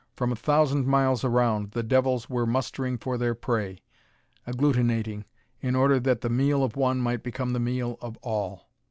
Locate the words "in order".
5.59-5.99